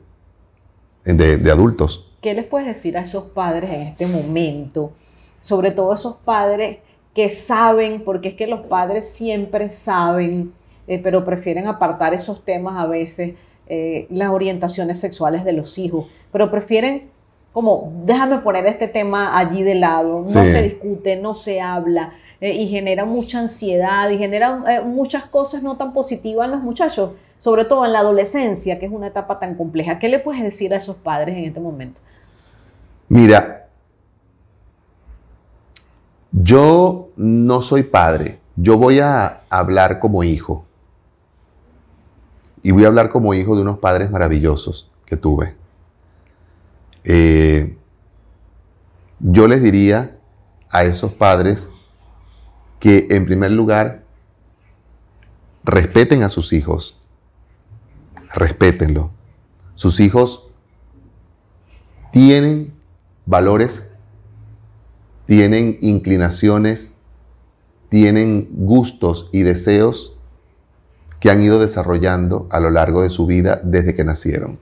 [1.03, 2.11] de, de adultos.
[2.25, 4.93] ¿Qué les puedes decir a esos padres en este momento?
[5.39, 6.79] Sobre todo esos padres
[7.13, 10.51] que saben, porque es que los padres siempre saben,
[10.87, 13.35] eh, pero prefieren apartar esos temas a veces,
[13.67, 17.11] eh, las orientaciones sexuales de los hijos, pero prefieren
[17.53, 22.13] como, déjame poner este tema allí de lado, no se discute, no se habla.
[22.41, 27.11] Eh, y genera mucha ansiedad y genera muchas cosas no tan positivas en los muchachos,
[27.37, 29.99] sobre todo en la adolescencia, que es una etapa tan compleja.
[29.99, 32.01] ¿Qué le puedes decir a esos padres en este momento?
[33.07, 33.69] Mira,
[36.31, 40.65] yo no soy padre, yo voy a hablar como hijo.
[42.63, 45.55] Y voy a hablar como hijo de unos padres maravillosos que tuve.
[47.03, 47.77] Eh,
[49.19, 50.17] yo les diría
[50.69, 51.69] a esos padres
[52.79, 54.03] que en primer lugar
[55.63, 56.99] respeten a sus hijos,
[58.33, 59.11] respétenlo.
[59.75, 60.47] Sus hijos
[62.11, 62.74] tienen
[63.25, 63.83] valores
[65.25, 66.91] tienen inclinaciones,
[67.89, 70.15] tienen gustos y deseos
[71.19, 74.59] que han ido desarrollando a lo largo de su vida desde que nacieron.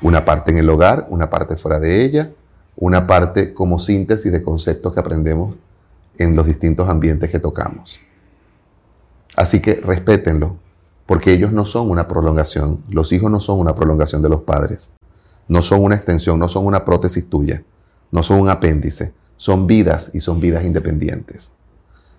[0.00, 2.32] Una parte en el hogar, una parte fuera de ella,
[2.76, 5.56] una parte como síntesis de conceptos que aprendemos
[6.16, 8.00] en los distintos ambientes que tocamos.
[9.36, 10.56] Así que respétenlo,
[11.06, 14.90] porque ellos no son una prolongación, los hijos no son una prolongación de los padres,
[15.48, 17.62] no son una extensión, no son una prótesis tuya
[18.10, 21.52] no son un apéndice, son vidas y son vidas independientes.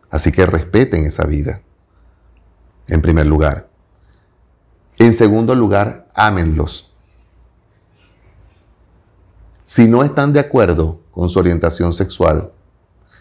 [0.10, 1.62] Así que respeten esa vida,
[2.88, 3.70] en primer lugar.
[4.98, 6.92] En segundo lugar, ámenlos.
[9.66, 12.52] Si no están de acuerdo con su orientación sexual,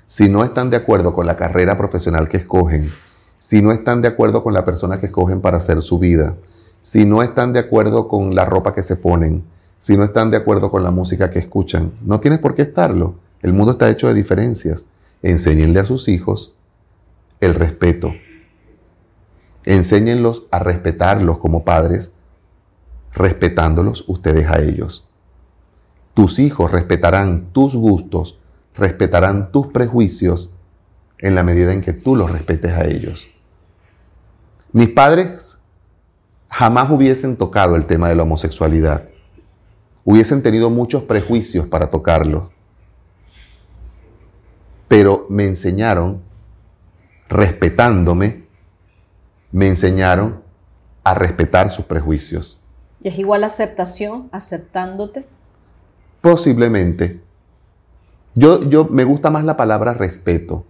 [0.06, 2.90] si no están de acuerdo con la carrera profesional que escogen,
[3.38, 6.36] si no están de acuerdo con la persona que escogen para hacer su vida,
[6.80, 9.44] si no están de acuerdo con la ropa que se ponen,
[9.78, 11.92] si no están de acuerdo con la música que escuchan.
[12.02, 13.16] No tienes por qué estarlo.
[13.42, 14.86] El mundo está hecho de diferencias.
[15.22, 16.54] Enséñenle a sus hijos
[17.40, 18.12] el respeto.
[19.64, 22.12] Enséñenlos a respetarlos como padres,
[23.12, 25.06] respetándolos ustedes a ellos.
[26.14, 28.38] Tus hijos respetarán tus gustos,
[28.74, 30.52] respetarán tus prejuicios
[31.18, 33.28] en la medida en que tú los respetes a ellos.
[34.72, 35.58] Mis padres
[36.48, 39.08] jamás hubiesen tocado el tema de la homosexualidad.
[40.10, 42.50] Hubiesen tenido muchos prejuicios para tocarlo.
[44.88, 46.22] Pero me enseñaron,
[47.28, 48.46] respetándome,
[49.52, 50.42] me enseñaron
[51.04, 52.58] a respetar sus prejuicios.
[53.02, 55.26] ¿Y es igual aceptación, aceptándote?
[56.22, 57.20] Posiblemente.
[58.34, 60.64] Yo, yo me gusta más la palabra respeto,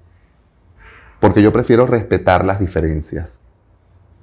[1.20, 3.40] porque yo prefiero respetar las diferencias,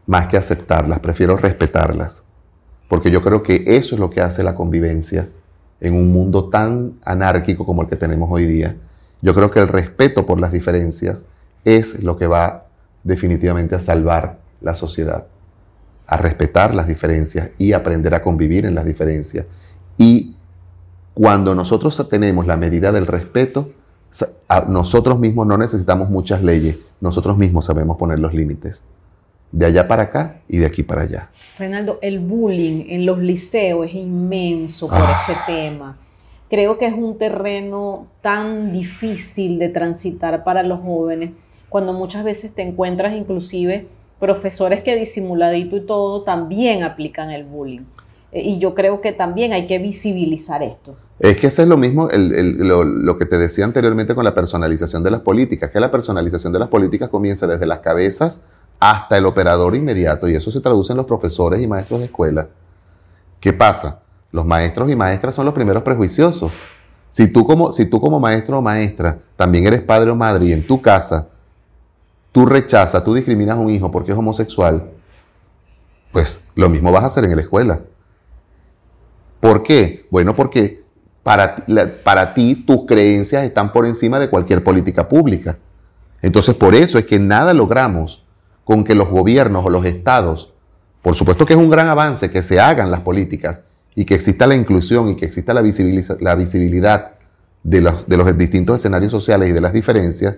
[0.07, 2.24] más que aceptarlas, prefiero respetarlas,
[2.87, 5.29] porque yo creo que eso es lo que hace la convivencia
[5.79, 8.75] en un mundo tan anárquico como el que tenemos hoy día.
[9.21, 11.25] Yo creo que el respeto por las diferencias
[11.63, 12.67] es lo que va
[13.03, 15.27] definitivamente a salvar la sociedad,
[16.07, 19.45] a respetar las diferencias y aprender a convivir en las diferencias.
[19.97, 20.35] Y
[21.13, 23.71] cuando nosotros tenemos la medida del respeto,
[24.67, 28.83] nosotros mismos no necesitamos muchas leyes, nosotros mismos sabemos poner los límites.
[29.51, 31.29] De allá para acá y de aquí para allá.
[31.57, 35.23] Reinaldo, el bullying en los liceos es inmenso por ah.
[35.23, 35.97] ese tema.
[36.49, 41.31] Creo que es un terreno tan difícil de transitar para los jóvenes,
[41.69, 43.87] cuando muchas veces te encuentras inclusive
[44.19, 47.81] profesores que disimuladito y todo también aplican el bullying.
[48.31, 50.95] Eh, y yo creo que también hay que visibilizar esto.
[51.19, 55.11] Es que eso es lo mismo, lo, que te decía anteriormente con la personalización de
[55.11, 58.41] las políticas, que la personalización de las políticas comienza desde las cabezas
[58.79, 62.49] hasta el operador inmediato, y eso se traduce en los profesores y maestros de escuela.
[63.39, 63.99] ¿Qué pasa?
[64.31, 66.51] Los maestros y maestras son los primeros prejuiciosos.
[67.09, 70.53] Si tú como, si tú como maestro o maestra también eres padre o madre y
[70.53, 71.29] en tu casa
[72.33, 74.91] tú rechazas, tú discriminas a un hijo porque es homosexual,
[76.11, 77.79] pues lo mismo vas a hacer en la escuela.
[79.39, 80.05] ¿Por qué?
[80.11, 80.83] Bueno, porque
[81.23, 81.55] para,
[82.03, 85.57] para ti tus creencias están por encima de cualquier política pública.
[86.21, 88.24] Entonces, por eso es que nada logramos
[88.65, 90.53] con que los gobiernos o los estados,
[91.01, 93.61] por supuesto que es un gran avance que se hagan las políticas
[93.95, 97.13] y que exista la inclusión y que exista la, visibilidad
[97.63, 100.35] de los distintos escenarios sociales y de las diferencias,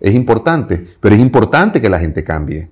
[0.00, 2.70] es importante, pero es importante que la gente cambie.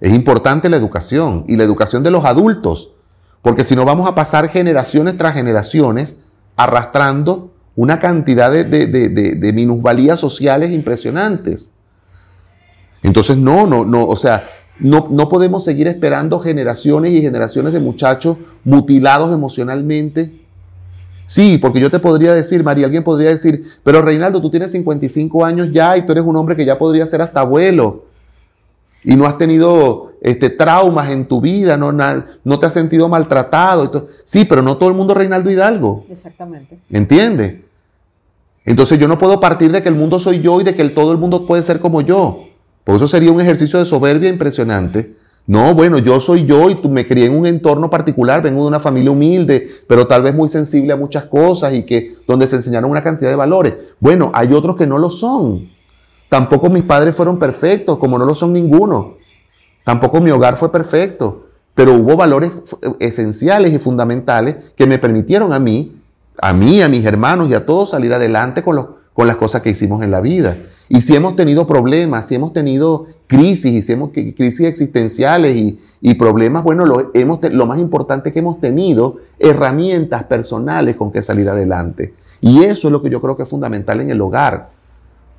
[0.00, 2.92] Es importante la educación y la educación de los adultos,
[3.40, 6.16] porque si no vamos a pasar generaciones tras generaciones
[6.56, 11.70] arrastrando una cantidad de, minusvalías sociales impresionantes.
[13.02, 17.80] Entonces, no, no, no, o sea, no, no podemos seguir esperando generaciones y generaciones de
[17.80, 20.42] muchachos mutilados emocionalmente
[21.32, 25.44] Sí, porque yo te podría decir, María, alguien podría decir, pero Reinaldo, tú tienes 55
[25.46, 28.04] años ya y tú eres un hombre que ya podría ser hasta abuelo.
[29.02, 34.08] Y no has tenido este, traumas en tu vida, no, no te has sentido maltratado.
[34.26, 36.04] Sí, pero no todo el mundo Reinaldo Hidalgo.
[36.10, 36.78] Exactamente.
[36.90, 37.60] ¿Entiendes?
[38.66, 41.12] Entonces yo no puedo partir de que el mundo soy yo y de que todo
[41.12, 42.44] el mundo puede ser como yo.
[42.84, 45.16] Por eso sería un ejercicio de soberbia impresionante
[45.46, 48.68] no, bueno, yo soy yo y tú me crié en un entorno particular, vengo de
[48.68, 52.56] una familia humilde, pero tal vez muy sensible a muchas cosas y que donde se
[52.56, 53.74] enseñaron una cantidad de valores.
[53.98, 55.68] Bueno, hay otros que no lo son.
[56.28, 59.16] Tampoco mis padres fueron perfectos, como no lo son ninguno.
[59.84, 62.52] Tampoco mi hogar fue perfecto, pero hubo valores
[63.00, 65.96] esenciales y fundamentales que me permitieron a mí,
[66.40, 69.70] a mí, a mis hermanos y a todos salir adelante con, con las cosas que
[69.70, 70.56] hicimos en la vida.
[70.88, 75.56] Y si hemos tenido problemas, si hemos tenido crisis, y si hemos crisis existenciales
[76.00, 81.22] y, problemas, bueno, lo, hemos, lo más importante que hemos tenido, herramientas personales con que
[81.22, 82.14] salir adelante.
[82.40, 84.70] Y eso es lo que yo creo que es fundamental en el hogar.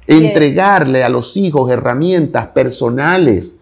[0.07, 3.57] Entregarle a los hijos herramientas personales,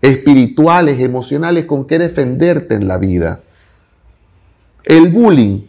[0.00, 3.40] espirituales, emocionales, con que defenderte en la vida.
[4.84, 5.60] El bullying,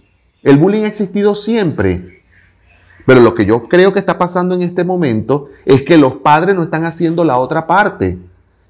[0.42, 2.13] el bullying ha existido siempre,
[3.06, 6.56] pero lo que yo creo que está pasando en este momento es que los padres
[6.56, 8.18] no están haciendo la otra parte.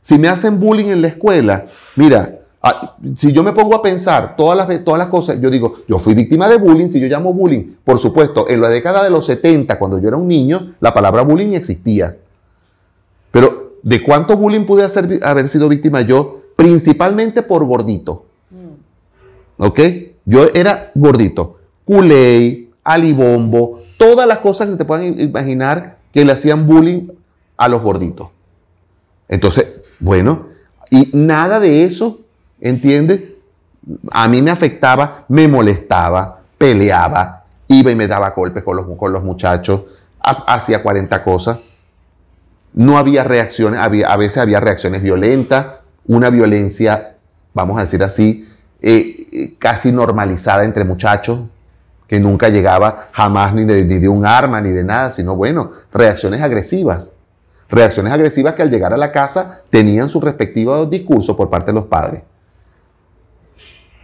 [0.01, 4.35] Si me hacen bullying en la escuela, mira, ah, si yo me pongo a pensar
[4.35, 7.33] todas las, todas las cosas, yo digo, yo fui víctima de bullying, si yo llamo
[7.33, 10.93] bullying, por supuesto, en la década de los 70, cuando yo era un niño, la
[10.93, 12.17] palabra bullying existía.
[13.31, 14.87] Pero, ¿de cuánto bullying pude
[15.21, 16.41] haber sido víctima yo?
[16.55, 18.25] Principalmente por gordito.
[18.49, 19.63] Mm.
[19.63, 19.79] ¿Ok?
[20.25, 21.57] Yo era gordito.
[21.85, 27.07] Culey, alibombo, todas las cosas que se te puedan imaginar que le hacían bullying
[27.55, 28.27] a los gorditos.
[29.29, 29.65] Entonces,
[29.97, 30.47] bueno,
[30.89, 32.19] y nada de eso,
[32.59, 33.21] ¿entiendes?
[34.11, 39.13] A mí me afectaba, me molestaba, peleaba, iba y me daba golpes con los, con
[39.13, 39.83] los muchachos,
[40.19, 41.59] hacía 40 cosas.
[42.73, 45.65] No había reacciones, había, a veces había reacciones violentas,
[46.07, 47.15] una violencia,
[47.53, 48.49] vamos a decir así,
[48.81, 51.39] eh, eh, casi normalizada entre muchachos,
[52.13, 57.13] que nunca llegaba jamás ni de, un arma ni de nada, sino bueno, reacciones agresivas.
[57.67, 61.73] Reacciones agresivas que al llegar a la casa tenían su respectivo discurso por parte de
[61.73, 62.21] los padres.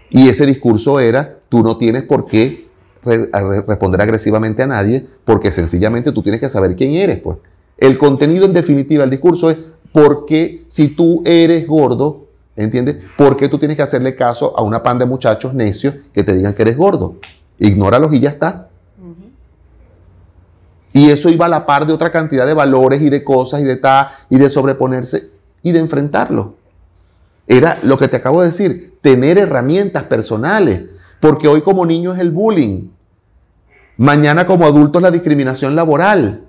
[0.10, 2.68] Y ese discurso era, tú no tienes por qué
[3.04, 7.20] responder agresivamente a nadie, porque sencillamente tú tienes que saber quién eres.
[7.20, 7.38] Pues.
[7.78, 9.58] El contenido en definitiva del discurso es,
[9.92, 12.96] ¿por qué si tú eres gordo, ¿entiendes?
[13.16, 16.34] ¿Por qué tú tienes que hacerle caso a una pan de muchachos necios que te
[16.34, 17.18] digan que eres gordo?
[17.60, 18.70] Ignóralos y ya está.
[20.92, 23.64] Y eso iba a la par de otra cantidad de valores y de cosas y
[23.64, 25.30] de ta y de sobreponerse
[25.62, 26.56] y de enfrentarlo.
[27.48, 30.86] Era lo que te acabo de decir, tener herramientas personales,
[31.20, 32.90] porque hoy como niño es el bullying,
[33.98, 36.46] mañana como adulto es la discriminación laboral,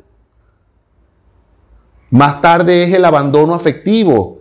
[2.11, 4.41] más tarde es el abandono afectivo,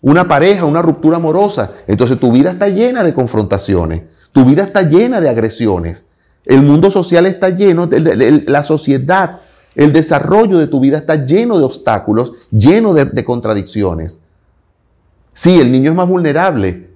[0.00, 1.72] una pareja, una ruptura amorosa.
[1.86, 4.02] Entonces tu vida está llena de confrontaciones,
[4.32, 6.04] tu vida está llena de agresiones.
[6.44, 9.40] El mundo social está lleno, de, la sociedad,
[9.74, 14.18] el desarrollo de tu vida está lleno de obstáculos, lleno de, de contradicciones.
[15.34, 16.88] Sí, el niño es más vulnerable,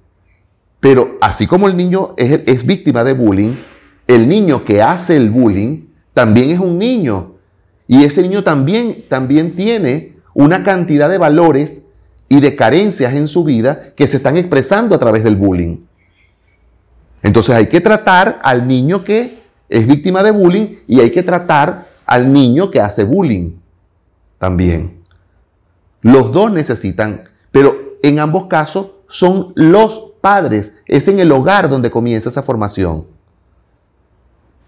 [0.79, 3.53] pero así como el niño es, es víctima de bullying,
[4.07, 7.35] el niño que hace el bullying también es un niño.
[7.87, 11.83] Y ese niño también, también tiene una cantidad de valores
[12.27, 15.77] y de carencias en su vida que se están expresando a través del bullying.
[17.23, 21.87] Entonces hay que tratar al niño que es víctima de bullying y hay que tratar
[22.05, 23.53] al niño que hace bullying
[24.37, 25.01] también.
[26.01, 30.73] Los dos necesitan, pero en ambos casos son los padres.
[30.85, 33.05] Es en el hogar donde comienza esa formación.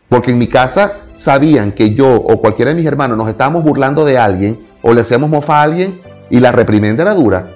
[0.08, 4.06] Porque en mi casa sabían que yo o cualquiera de mis hermanos nos estábamos burlando
[4.06, 7.52] de alguien o le hacíamos mofa a alguien y la reprimenda era dura.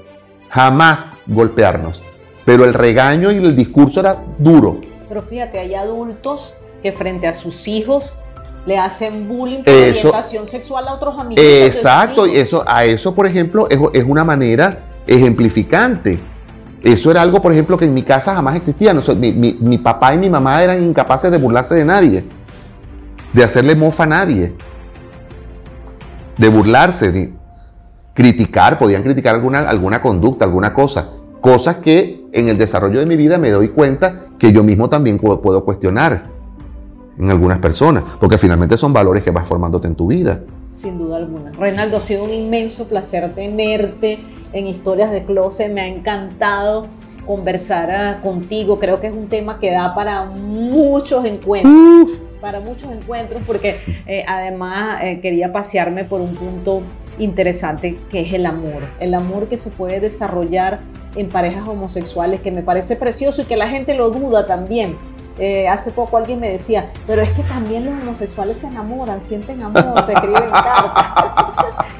[0.50, 2.04] Jamás golpearnos.
[2.50, 4.82] Pero el regaño y el discurso era duro.
[5.08, 8.16] Pero fíjate, hay adultos que frente a sus hijos
[8.66, 11.46] le hacen bullying por Eso- orientación sexual a otros amigos.
[11.46, 16.20] Exacto, y eso, a eso, por ejemplo, es, es una manera ejemplificante.
[16.82, 18.96] Eso era algo, por ejemplo, que en mi casa jamás existía.
[18.96, 22.26] No mi, mi- mi papá y mi mamá eran incapaces de burlarse de nadie,
[23.32, 24.56] de hacerle mofa a nadie,
[26.36, 27.32] de burlarse, de
[28.16, 31.10] criticar, podían criticar alguna, alguna conducta, alguna cosa.
[31.42, 35.20] Cosas que en el desarrollo de mi vida me doy cuenta que yo mismo también
[35.20, 36.24] pu- puedo cuestionar
[37.18, 40.42] en algunas personas, porque finalmente son valores que vas formándote en tu vida.
[40.72, 41.52] Sin duda alguna.
[41.52, 44.20] Reinaldo, ha sido un inmenso placer tenerte
[44.54, 45.72] en Historias de Closet.
[45.74, 46.86] Me ha encantado
[47.26, 48.80] conversar ah, contigo.
[48.80, 52.24] Creo que es un tema que da para muchos encuentros.
[52.40, 53.78] Para muchos encuentros, porque
[54.08, 56.84] eh, además eh, quería pasearme por un punto
[57.20, 58.84] interesante que es el amor.
[59.00, 60.80] El amor que se puede desarrollar
[61.16, 64.98] en parejas homosexuales, que me parece precioso y que la gente lo duda también.
[65.38, 69.64] Eh, hace poco alguien me decía, pero es que también los homosexuales se enamoran, sienten
[69.64, 71.46] amor, se escriben cartas.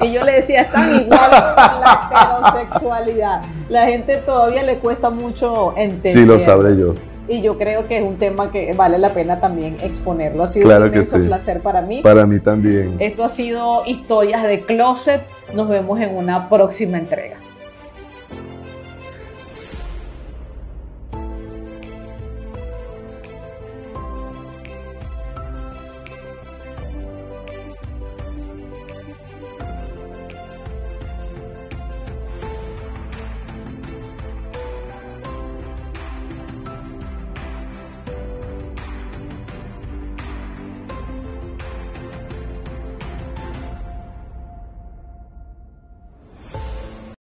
[0.02, 3.42] y yo le decía, están igual con la heterosexualidad.
[3.70, 6.12] La gente todavía le cuesta mucho entender.
[6.12, 6.94] Sí, lo sabré yo.
[7.30, 10.42] Y yo creo que es un tema que vale la pena también exponerlo.
[10.42, 11.26] Ha sido Claro un que inmenso sí.
[11.26, 12.00] placer para mí.
[12.02, 12.96] Para mí también.
[12.98, 15.22] Esto ha sido Historias de Closet.
[15.54, 17.36] Nos vemos en una próxima entrega.